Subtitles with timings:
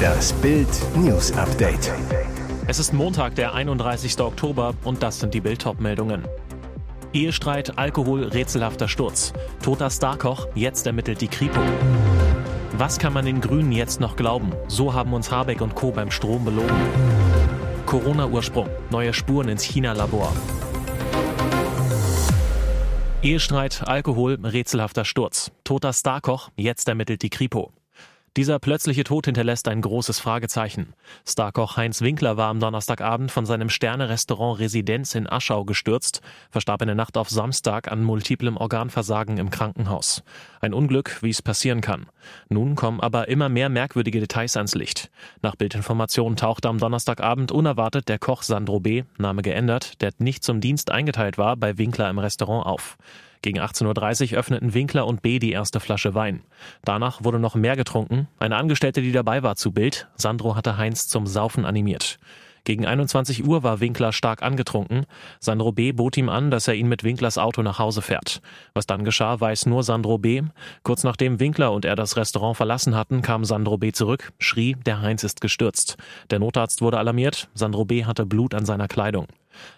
[0.00, 1.92] Das Bild News Update.
[2.66, 4.20] Es ist Montag, der 31.
[4.20, 6.24] Oktober und das sind die Bild meldungen
[7.12, 9.32] Ehestreit, Alkohol, rätselhafter Sturz.
[9.62, 11.60] Toter Starkoch, jetzt ermittelt die Kripo.
[12.78, 14.52] Was kann man den Grünen jetzt noch glauben?
[14.68, 15.90] So haben uns Habeck und Co.
[15.90, 16.76] beim Strom belogen.
[17.86, 20.32] Corona-Ursprung, neue Spuren ins China-Labor.
[23.22, 25.50] Ehestreit, Alkohol, rätselhafter Sturz.
[25.64, 27.72] Toter Starkoch, jetzt ermittelt die Kripo.
[28.36, 30.94] Dieser plötzliche Tod hinterlässt ein großes Fragezeichen.
[31.28, 36.86] Starkoch Heinz Winkler war am Donnerstagabend von seinem Sterne-Restaurant Residenz in Aschau gestürzt, verstarb in
[36.86, 40.22] der Nacht auf Samstag an multiplem Organversagen im Krankenhaus.
[40.60, 42.06] Ein Unglück, wie es passieren kann.
[42.48, 45.10] Nun kommen aber immer mehr merkwürdige Details ans Licht.
[45.42, 50.60] Nach Bildinformationen tauchte am Donnerstagabend unerwartet der Koch Sandro B., Name geändert, der nicht zum
[50.60, 52.96] Dienst eingeteilt war, bei Winkler im Restaurant auf.
[53.42, 55.38] Gegen 18.30 Uhr öffneten Winkler und B.
[55.38, 56.42] die erste Flasche Wein.
[56.84, 58.28] Danach wurde noch mehr getrunken.
[58.38, 60.08] Eine Angestellte, die dabei war, zu Bild.
[60.16, 62.18] Sandro hatte Heinz zum Saufen animiert.
[62.64, 65.06] Gegen 21 Uhr war Winkler stark angetrunken.
[65.38, 65.92] Sandro B.
[65.92, 68.42] bot ihm an, dass er ihn mit Winklers Auto nach Hause fährt.
[68.74, 70.42] Was dann geschah, weiß nur Sandro B.
[70.82, 73.92] Kurz nachdem Winkler und er das Restaurant verlassen hatten, kam Sandro B.
[73.92, 75.96] zurück, schrie, der Heinz ist gestürzt.
[76.30, 77.48] Der Notarzt wurde alarmiert.
[77.54, 78.04] Sandro B.
[78.04, 79.26] hatte Blut an seiner Kleidung.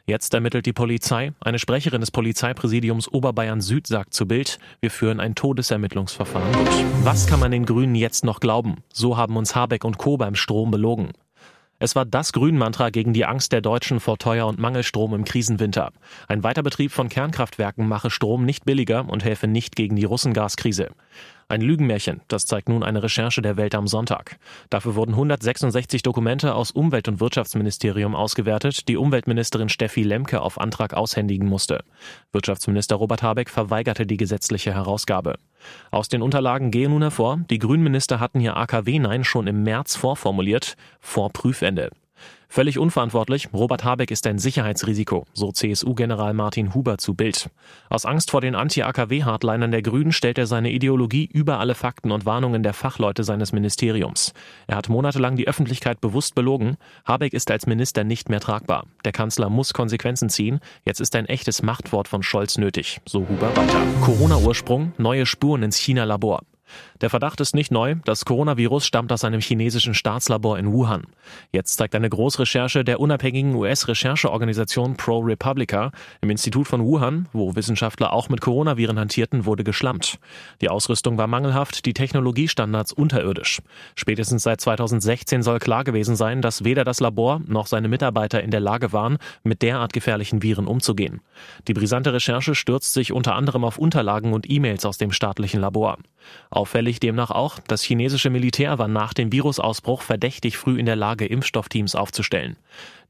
[0.07, 1.33] Jetzt ermittelt die Polizei.
[1.41, 6.85] Eine Sprecherin des Polizeipräsidiums Oberbayern Süd sagt zu Bild, wir führen ein Todesermittlungsverfahren durch.
[7.05, 8.79] Was kann man den Grünen jetzt noch glauben?
[8.93, 10.17] So haben uns Habeck und Co.
[10.17, 11.13] beim Strom belogen.
[11.79, 15.91] Es war das Grünmantra gegen die Angst der Deutschen vor Teuer- und Mangelstrom im Krisenwinter.
[16.29, 20.91] Ein Weiterbetrieb von Kernkraftwerken mache Strom nicht billiger und helfe nicht gegen die Russengaskrise.
[21.53, 24.39] Ein Lügenmärchen, das zeigt nun eine Recherche der Welt am Sonntag.
[24.71, 30.95] Dafür wurden 166 Dokumente aus Umwelt- und Wirtschaftsministerium ausgewertet, die Umweltministerin Steffi Lemke auf Antrag
[30.95, 31.85] aushändigen musste.
[32.33, 35.35] Wirtschaftsminister Robert Habeck verweigerte die gesetzliche Herausgabe.
[35.91, 40.79] Aus den Unterlagen gehe nun hervor, die Grünminister hatten ihr AKW-Nein schon im März vorformuliert,
[41.01, 41.91] vor Prüfende.
[42.53, 47.49] Völlig unverantwortlich, Robert Habeck ist ein Sicherheitsrisiko, so CSU-General Martin Huber zu Bild.
[47.89, 52.27] Aus Angst vor den Anti-AKW-Hardlinern der Grünen stellt er seine Ideologie über alle Fakten und
[52.27, 54.35] Warnungen der Fachleute seines Ministeriums.
[54.67, 56.77] Er hat monatelang die Öffentlichkeit bewusst belogen.
[57.07, 58.85] Habeck ist als Minister nicht mehr tragbar.
[59.07, 60.61] Der Kanzler muss Konsequenzen ziehen.
[60.85, 63.81] Jetzt ist ein echtes Machtwort von Scholz nötig, so Huber weiter.
[64.03, 66.43] Corona-Ursprung, neue Spuren ins China-Labor.
[67.01, 67.97] Der Verdacht ist nicht neu.
[68.05, 71.05] Das Coronavirus stammt aus einem chinesischen Staatslabor in Wuhan.
[71.51, 75.91] Jetzt zeigt eine Großrecherche der unabhängigen US-Rechercheorganisation ProRepublica
[76.21, 80.19] im Institut von Wuhan, wo Wissenschaftler auch mit Coronaviren hantierten, wurde geschlampt.
[80.61, 83.61] Die Ausrüstung war mangelhaft, die Technologiestandards unterirdisch.
[83.95, 88.51] Spätestens seit 2016 soll klar gewesen sein, dass weder das Labor noch seine Mitarbeiter in
[88.51, 91.21] der Lage waren, mit derart gefährlichen Viren umzugehen.
[91.69, 95.99] Die brisante Recherche stürzt sich unter anderem auf Unterlagen und E-Mails aus dem staatlichen Labor.
[96.63, 101.27] Auffällig demnach auch, das chinesische Militär war nach dem Virusausbruch verdächtig früh in der Lage,
[101.27, 102.57] Impfstoffteams aufzustellen.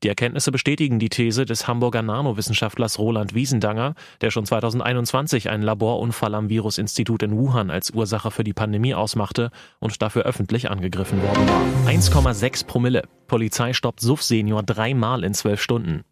[0.03, 6.35] Die Erkenntnisse bestätigen die These des Hamburger Nanowissenschaftlers Roland Wiesendanger, der schon 2021 einen Laborunfall
[6.35, 11.47] am Virusinstitut in Wuhan als Ursache für die Pandemie ausmachte und dafür öffentlich angegriffen worden
[11.47, 11.93] war.
[11.93, 13.03] 1,6 Promille.
[13.27, 16.05] Polizei stoppt Suff Senior dreimal in zwölf Stunden.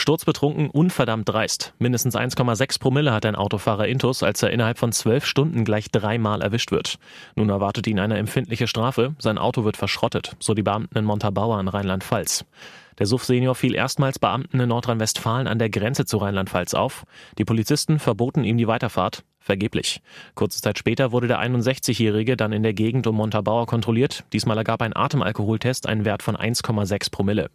[0.00, 1.74] Sturzbetrunken unverdammt dreist.
[1.78, 6.40] Mindestens 1,6 Promille hat ein Autofahrer Intus, als er innerhalb von zwölf Stunden gleich dreimal
[6.40, 6.98] erwischt wird.
[7.34, 9.14] Nun erwartet ihn eine empfindliche Strafe.
[9.18, 12.44] Sein Auto wird verschrottet, so die Beamten in Montabaur in Rheinland-Pfalz.
[12.98, 17.04] Der Suff-Senior fiel erstmals Beamten in Nordrhein-Westfalen an der Grenze zu Rheinland-Pfalz auf.
[17.38, 19.24] Die Polizisten verboten ihm die Weiterfahrt.
[19.40, 20.02] Vergeblich.
[20.34, 24.24] Kurze Zeit später wurde der 61-Jährige dann in der Gegend um Montabaur kontrolliert.
[24.32, 27.48] Diesmal ergab ein Atemalkoholtest einen Wert von 1,6 Promille.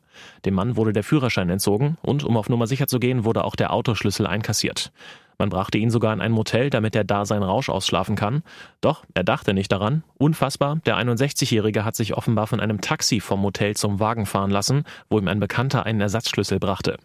[0.45, 3.55] Dem Mann wurde der Führerschein entzogen und, um auf Nummer sicher zu gehen, wurde auch
[3.55, 4.91] der Autoschlüssel einkassiert.
[5.37, 8.43] Man brachte ihn sogar in ein Motel, damit er da seinen Rausch ausschlafen kann.
[8.81, 10.03] Doch er dachte nicht daran.
[10.17, 14.83] Unfassbar, der 61-Jährige hat sich offenbar von einem Taxi vom Motel zum Wagen fahren lassen,
[15.09, 16.97] wo ihm ein Bekannter einen Ersatzschlüssel brachte.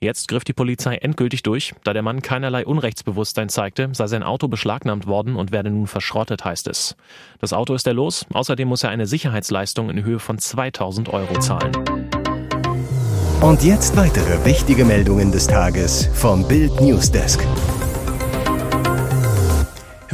[0.00, 1.74] Jetzt griff die Polizei endgültig durch.
[1.84, 6.44] Da der Mann keinerlei Unrechtsbewusstsein zeigte, sei sein Auto beschlagnahmt worden und werde nun verschrottet,
[6.44, 6.96] heißt es.
[7.40, 8.26] Das Auto ist er los.
[8.32, 11.72] Außerdem muss er eine Sicherheitsleistung in Höhe von 2000 Euro zahlen.
[13.40, 17.44] Und jetzt weitere wichtige Meldungen des Tages vom Bild Newsdesk.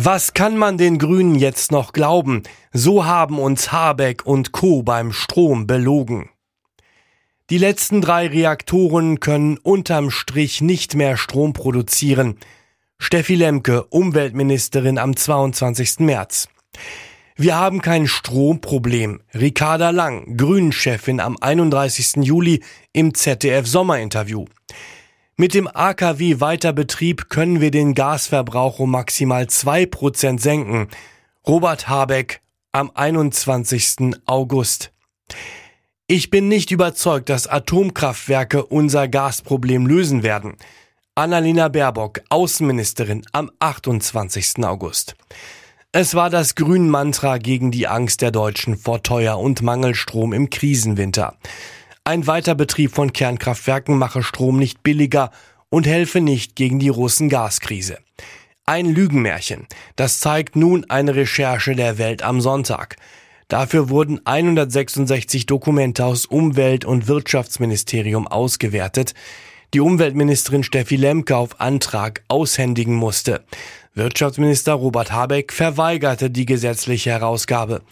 [0.00, 2.44] Was kann man den Grünen jetzt noch glauben?
[2.72, 4.84] So haben uns Habeck und Co.
[4.84, 6.30] beim Strom belogen.
[7.50, 12.36] Die letzten drei Reaktoren können unterm Strich nicht mehr Strom produzieren.
[13.00, 15.98] Steffi Lemke, Umweltministerin am 22.
[15.98, 16.46] März.
[17.34, 19.20] Wir haben kein Stromproblem.
[19.34, 22.18] Ricarda Lang, Grünen-Chefin am 31.
[22.24, 22.62] Juli
[22.92, 24.44] im ZDF-Sommerinterview.
[25.40, 30.88] Mit dem AKW-Weiterbetrieb können wir den Gasverbrauch um maximal zwei Prozent senken.
[31.46, 32.40] Robert Habeck,
[32.72, 34.16] am 21.
[34.26, 34.90] August.
[36.08, 40.56] Ich bin nicht überzeugt, dass Atomkraftwerke unser Gasproblem lösen werden.
[41.14, 44.64] Annalena Baerbock, Außenministerin, am 28.
[44.64, 45.14] August.
[45.92, 51.36] Es war das Grün-Mantra gegen die Angst der Deutschen vor Teuer- und Mangelstrom im Krisenwinter.
[52.08, 55.30] Ein Weiterbetrieb von Kernkraftwerken mache Strom nicht billiger
[55.68, 57.98] und helfe nicht gegen die Russen-Gaskrise.
[58.64, 59.66] Ein Lügenmärchen.
[59.94, 62.96] Das zeigt nun eine Recherche der Welt am Sonntag.
[63.48, 69.12] Dafür wurden 166 Dokumente aus Umwelt- und Wirtschaftsministerium ausgewertet,
[69.74, 73.44] die Umweltministerin Steffi Lemke auf Antrag aushändigen musste.
[73.92, 77.82] Wirtschaftsminister Robert Habeck verweigerte die gesetzliche Herausgabe.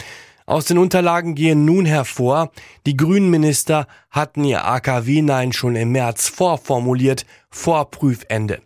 [0.48, 2.52] Aus den Unterlagen gehen nun hervor,
[2.86, 8.62] die Grünen Minister hatten ihr AKW-Nein schon im März vorformuliert, vor Prüfende.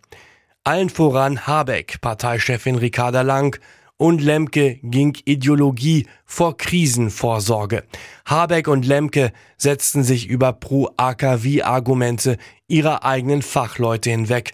[0.63, 3.59] Allen voran Habeck, Parteichefin Ricarda Lang
[3.97, 7.83] und Lemke ging Ideologie vor Krisenvorsorge.
[8.27, 12.37] Habeck und Lemke setzten sich über Pro-AKW-Argumente
[12.67, 14.53] ihrer eigenen Fachleute hinweg.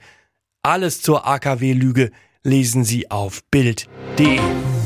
[0.63, 2.11] Alles zur AKW-Lüge
[2.47, 4.39] lesen Sie auf Bild.de.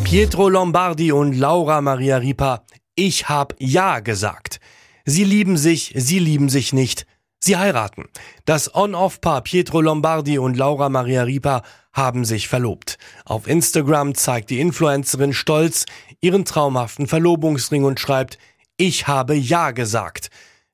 [0.04, 2.64] Pietro Lombardi und Laura Maria Ripa,
[2.96, 4.60] ich hab Ja gesagt.
[5.06, 7.06] Sie lieben sich, sie lieben sich nicht.
[7.40, 8.06] Sie heiraten.
[8.46, 11.62] Das On-Off-Paar Pietro Lombardi und Laura Maria Ripa
[11.94, 12.98] haben sich verlobt.
[13.26, 15.86] Auf Instagram zeigt die Influencerin stolz
[16.20, 18.40] ihren traumhaften Verlobungsring und schreibt,
[18.78, 20.32] ich habe Ja gesagt.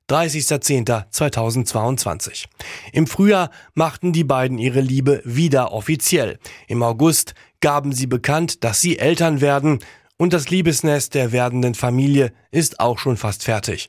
[0.08, 2.46] 30.10.2022.
[2.92, 6.38] Im Frühjahr machten die beiden ihre Liebe wieder offiziell.
[6.66, 9.78] Im August gaben sie bekannt, dass sie Eltern werden
[10.16, 13.86] und das Liebesnest der werdenden Familie ist auch schon fast fertig.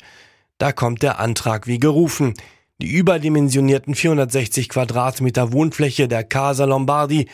[0.58, 2.34] Da kommt der Antrag wie gerufen.
[2.82, 7.28] Die überdimensionierten 460 Quadratmeter Wohnfläche der Casa Lombardi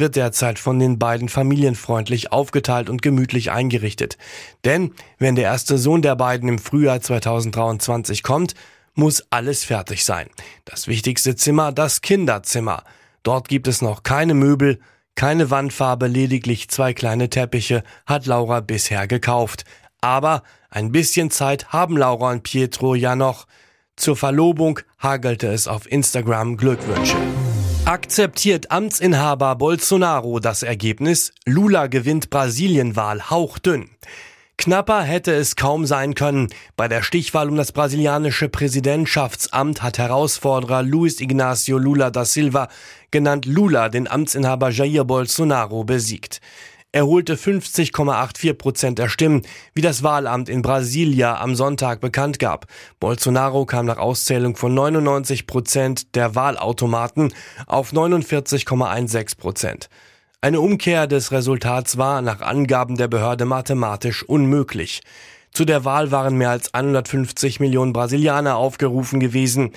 [0.00, 4.18] wird derzeit von den beiden familienfreundlich aufgeteilt und gemütlich eingerichtet.
[4.64, 8.54] Denn wenn der erste Sohn der beiden im Frühjahr 2023 kommt,
[8.94, 10.28] muss alles fertig sein.
[10.64, 12.82] Das wichtigste Zimmer, das Kinderzimmer.
[13.22, 14.80] Dort gibt es noch keine Möbel,
[15.14, 19.64] keine Wandfarbe, lediglich zwei kleine Teppiche hat Laura bisher gekauft.
[20.00, 23.46] Aber ein bisschen Zeit haben Laura und Pietro ja noch.
[23.96, 27.18] Zur Verlobung hagelte es auf Instagram Glückwünsche.
[27.90, 31.32] Akzeptiert Amtsinhaber Bolsonaro das Ergebnis?
[31.44, 33.90] Lula gewinnt Brasilienwahl hauchdünn.
[34.56, 36.50] Knapper hätte es kaum sein können.
[36.76, 42.68] Bei der Stichwahl um das brasilianische Präsidentschaftsamt hat Herausforderer Luis Ignacio Lula da Silva,
[43.10, 46.40] genannt Lula, den Amtsinhaber Jair Bolsonaro besiegt.
[46.92, 49.42] Er holte 50,84 Prozent der Stimmen,
[49.74, 52.66] wie das Wahlamt in Brasilia am Sonntag bekannt gab.
[52.98, 57.32] Bolsonaro kam nach Auszählung von 99 Prozent der Wahlautomaten
[57.68, 59.88] auf 49,16 Prozent.
[60.40, 65.02] Eine Umkehr des Resultats war nach Angaben der Behörde mathematisch unmöglich.
[65.52, 69.70] Zu der Wahl waren mehr als 150 Millionen Brasilianer aufgerufen gewesen.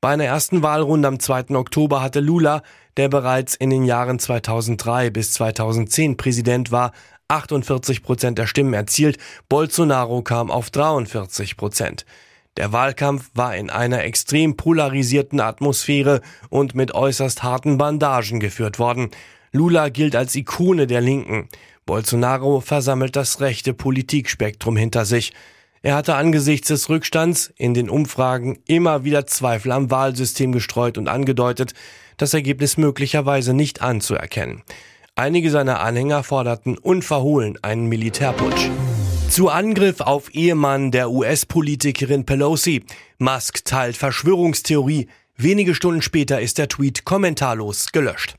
[0.00, 1.56] Bei einer ersten Wahlrunde am 2.
[1.56, 2.62] Oktober hatte Lula,
[2.96, 6.92] der bereits in den Jahren 2003 bis 2010 Präsident war,
[7.26, 9.18] 48 Prozent der Stimmen erzielt,
[9.48, 12.06] Bolsonaro kam auf 43 Prozent.
[12.56, 19.10] Der Wahlkampf war in einer extrem polarisierten Atmosphäre und mit äußerst harten Bandagen geführt worden.
[19.50, 21.48] Lula gilt als Ikone der Linken.
[21.86, 25.32] Bolsonaro versammelt das rechte Politikspektrum hinter sich.
[25.82, 31.08] Er hatte angesichts des Rückstands in den Umfragen immer wieder Zweifel am Wahlsystem gestreut und
[31.08, 31.74] angedeutet,
[32.16, 34.62] das Ergebnis möglicherweise nicht anzuerkennen.
[35.14, 38.68] Einige seiner Anhänger forderten unverhohlen einen Militärputsch.
[39.30, 42.84] Zu Angriff auf Ehemann der US-Politikerin Pelosi.
[43.18, 45.08] Musk teilt Verschwörungstheorie.
[45.36, 48.36] Wenige Stunden später ist der Tweet kommentarlos gelöscht.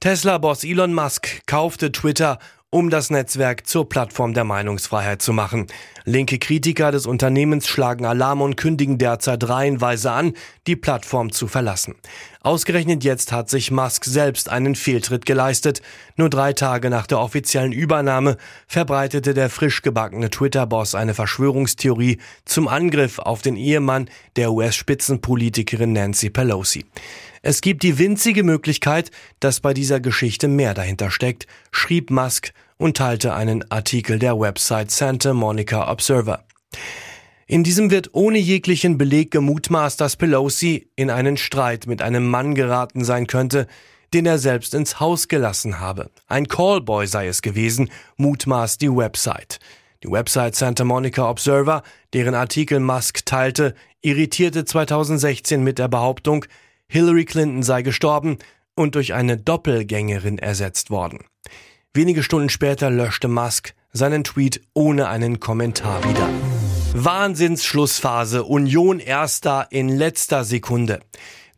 [0.00, 2.38] Tesla-Boss Elon Musk kaufte Twitter
[2.74, 5.66] um das Netzwerk zur Plattform der Meinungsfreiheit zu machen.
[6.06, 10.32] Linke Kritiker des Unternehmens schlagen Alarm und kündigen derzeit reihenweise an,
[10.66, 11.96] die Plattform zu verlassen.
[12.40, 15.82] Ausgerechnet jetzt hat sich Musk selbst einen Fehltritt geleistet.
[16.16, 22.68] Nur drei Tage nach der offiziellen Übernahme verbreitete der frisch gebackene Twitter-Boss eine Verschwörungstheorie zum
[22.68, 26.86] Angriff auf den Ehemann der US-Spitzenpolitikerin Nancy Pelosi.
[27.44, 32.96] Es gibt die winzige Möglichkeit, dass bei dieser Geschichte mehr dahinter steckt, schrieb Musk und
[32.96, 36.44] teilte einen Artikel der Website Santa Monica Observer.
[37.48, 42.54] In diesem wird ohne jeglichen Beleg gemutmaßt, dass Pelosi in einen Streit mit einem Mann
[42.54, 43.66] geraten sein könnte,
[44.14, 46.10] den er selbst ins Haus gelassen habe.
[46.28, 49.58] Ein Callboy sei es gewesen, mutmaßt die Website.
[50.04, 51.82] Die Website Santa Monica Observer,
[52.12, 56.44] deren Artikel Musk teilte, irritierte 2016 mit der Behauptung,
[56.92, 58.36] Hillary Clinton sei gestorben
[58.74, 61.20] und durch eine Doppelgängerin ersetzt worden.
[61.94, 66.28] Wenige Stunden später löschte Musk seinen Tweet ohne einen Kommentar wieder.
[66.92, 68.44] Wahnsinnsschlussphase.
[68.44, 71.00] Union erster in letzter Sekunde.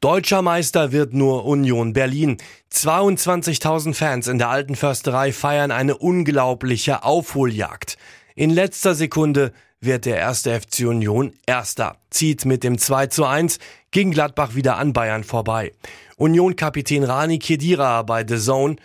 [0.01, 2.37] Deutscher Meister wird nur Union Berlin.
[2.73, 7.99] 22.000 Fans in der alten Försterei feiern eine unglaubliche Aufholjagd.
[8.37, 13.59] In letzter Sekunde wird der erste FC Union Erster, zieht mit dem 2 zu 1
[13.95, 15.73] gegen Gladbach wieder an Bayern vorbei.
[16.17, 18.77] Union-Kapitän Rani Kedira bei The Zone.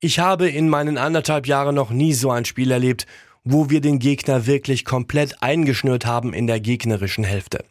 [0.00, 3.06] Ich habe in meinen anderthalb Jahren noch nie so ein Spiel erlebt,
[3.44, 7.62] wo wir den Gegner wirklich komplett eingeschnürt haben in der gegnerischen Hälfte.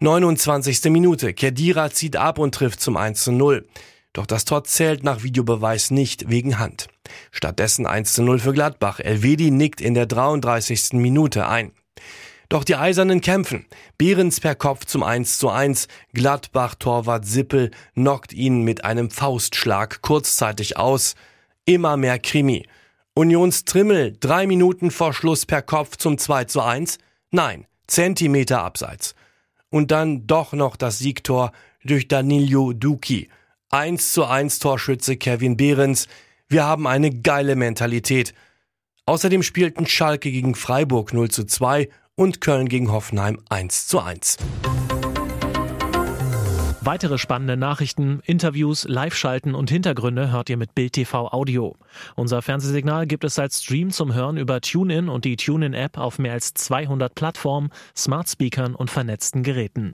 [0.00, 0.84] 29.
[0.90, 1.32] Minute.
[1.32, 3.66] Kedira zieht ab und trifft zum 1 zu 0.
[4.12, 6.88] Doch das Tor zählt nach Videobeweis nicht wegen Hand.
[7.30, 9.00] Stattdessen 1 zu 0 für Gladbach.
[9.00, 10.92] Elvedi nickt in der 33.
[10.94, 11.72] Minute ein.
[12.50, 13.64] Doch die Eisernen kämpfen.
[13.96, 15.86] Behrens per Kopf zum 1 zu 1.
[16.14, 21.14] Gladbach-Torwart Sippel knockt ihn mit einem Faustschlag kurzzeitig aus.
[21.64, 22.66] Immer mehr Krimi.
[23.14, 26.98] Unions Trimmel drei Minuten vor Schluss per Kopf zum 2 zu 1.
[27.30, 29.14] Nein, Zentimeter abseits
[29.70, 31.52] und dann doch noch das Siegtor
[31.84, 33.28] durch Danilo Duki.
[33.70, 36.08] 1 zu 1 Torschütze Kevin Behrens.
[36.48, 38.34] Wir haben eine geile Mentalität.
[39.06, 41.88] Außerdem spielten Schalke gegen Freiburg 0 zu 2
[42.20, 44.36] und Köln gegen Hoffenheim 1 zu 1.
[46.82, 51.76] Weitere spannende Nachrichten, Interviews, Live-Schalten und Hintergründe hört ihr mit Bild TV Audio.
[52.16, 56.34] Unser Fernsehsignal gibt es als Stream zum Hören über TuneIn und die TuneIn-App auf mehr
[56.34, 59.88] als 200 Plattformen, Smart Speakern und vernetzten Geräten.